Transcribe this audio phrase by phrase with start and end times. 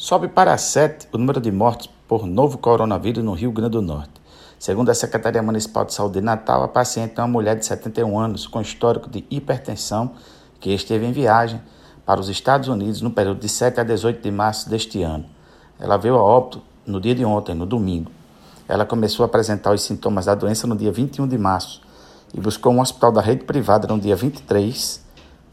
[0.00, 4.12] Sobe para 7 o número de mortes por novo coronavírus no Rio Grande do Norte.
[4.56, 8.16] Segundo a Secretaria Municipal de Saúde de Natal, a paciente é uma mulher de 71
[8.16, 10.12] anos com histórico de hipertensão
[10.60, 11.60] que esteve em viagem
[12.06, 15.24] para os Estados Unidos no período de 7 a 18 de março deste ano.
[15.80, 18.12] Ela veio a óbito no dia de ontem, no domingo.
[18.68, 21.82] Ela começou a apresentar os sintomas da doença no dia 21 de março
[22.32, 25.04] e buscou um hospital da rede privada no dia 23,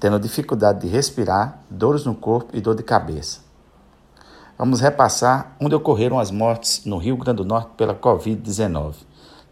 [0.00, 3.51] tendo dificuldade de respirar, dores no corpo e dor de cabeça.
[4.62, 8.94] Vamos repassar onde ocorreram as mortes no Rio Grande do Norte pela Covid-19.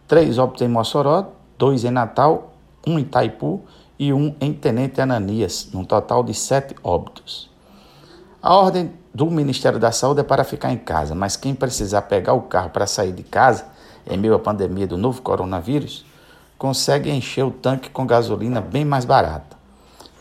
[0.06, 2.52] Três óbitos em Mossoró, dois em Natal,
[2.86, 3.60] um em Itaipu
[3.98, 7.50] e um em Tenente Ananias, num total de sete óbitos.
[8.40, 12.34] A ordem do Ministério da Saúde é para ficar em casa, mas quem precisar pegar
[12.34, 13.66] o carro para sair de casa,
[14.08, 16.06] em meio à pandemia do novo coronavírus,
[16.56, 19.56] consegue encher o tanque com gasolina bem mais barata.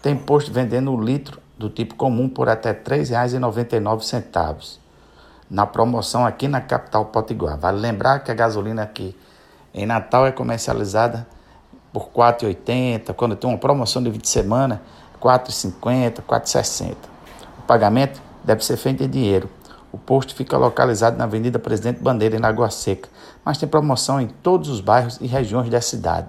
[0.01, 4.79] Tem posto vendendo o litro do tipo comum por até R$ 3,99
[5.49, 7.57] na promoção aqui na capital potiguar.
[7.57, 9.13] Vale lembrar que a gasolina aqui
[9.73, 11.27] em Natal é comercializada
[11.91, 14.81] por R$ 4,80, quando tem uma promoção de 20 semana,
[15.15, 16.95] R$ 4,50, R$ 4,60.
[17.57, 19.49] O pagamento deve ser feito em dinheiro.
[19.91, 23.09] O posto fica localizado na Avenida Presidente Bandeira, em Lagoa Seca,
[23.43, 26.27] mas tem promoção em todos os bairros e regiões da cidade.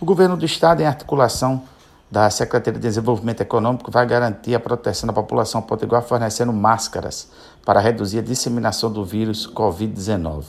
[0.00, 1.62] O governo do estado, em articulação
[2.10, 7.28] da Secretaria de Desenvolvimento Econômico vai garantir a proteção da população potiguar fornecendo máscaras
[7.64, 10.44] para reduzir a disseminação do vírus Covid-19.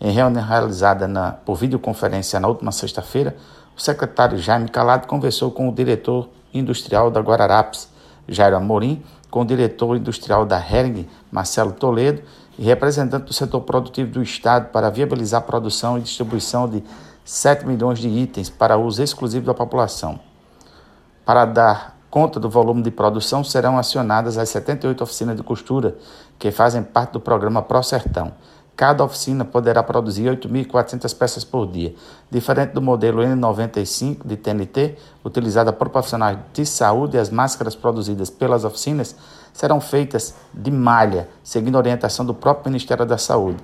[0.00, 3.36] Em reunião realizada na, por videoconferência na última sexta-feira,
[3.76, 7.88] o secretário Jaime Calado conversou com o diretor industrial da Guararapes,
[8.26, 12.22] Jairo Amorim, com o diretor industrial da Hering, Marcelo Toledo,
[12.58, 16.82] e representante do setor produtivo do Estado para viabilizar a produção e distribuição de
[17.24, 20.27] 7 milhões de itens para uso exclusivo da população.
[21.28, 25.94] Para dar conta do volume de produção, serão acionadas as 78 oficinas de costura
[26.38, 28.32] que fazem parte do programa Pro Sertão.
[28.74, 31.94] Cada oficina poderá produzir 8.400 peças por dia,
[32.30, 37.18] diferente do modelo N95 de TNT, utilizada por profissionais de saúde.
[37.18, 39.14] As máscaras produzidas pelas oficinas
[39.52, 43.62] serão feitas de malha, seguindo a orientação do próprio Ministério da Saúde,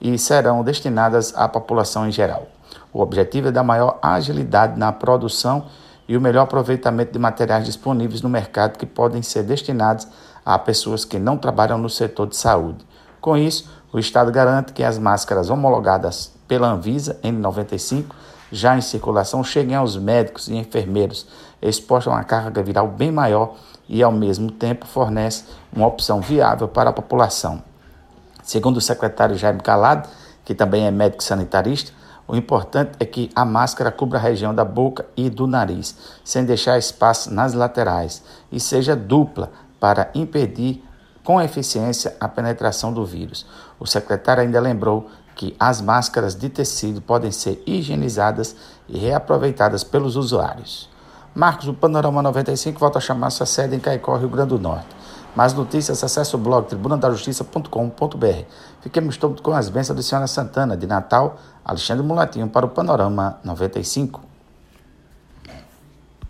[0.00, 2.46] e serão destinadas à população em geral.
[2.92, 5.66] O objetivo é dar maior agilidade na produção
[6.10, 10.08] e o melhor aproveitamento de materiais disponíveis no mercado que podem ser destinados
[10.44, 12.84] a pessoas que não trabalham no setor de saúde.
[13.20, 18.06] Com isso, o Estado garante que as máscaras homologadas pela Anvisa N95
[18.50, 21.28] já em circulação cheguem aos médicos e enfermeiros
[21.62, 23.54] expostos a uma carga viral bem maior
[23.88, 27.62] e, ao mesmo tempo, fornece uma opção viável para a população.
[28.42, 30.08] Segundo o secretário Jaime Calado,
[30.44, 31.92] que também é médico sanitarista,
[32.30, 36.44] o importante é que a máscara cubra a região da boca e do nariz, sem
[36.44, 40.80] deixar espaço nas laterais, e seja dupla para impedir
[41.24, 43.44] com eficiência a penetração do vírus.
[43.80, 48.54] O secretário ainda lembrou que as máscaras de tecido podem ser higienizadas
[48.88, 50.88] e reaproveitadas pelos usuários.
[51.34, 54.99] Marcos, o Panorama 95 volta a chamar sua sede em Caicó, Rio Grande do Norte.
[55.34, 58.44] Mais notícias, acesse o blog tribunadajustiça.com.br.
[58.80, 63.38] Fiquemos todos com as bênçãos de Senhora Santana, de Natal, Alexandre Mulatinho, para o Panorama
[63.44, 64.29] 95.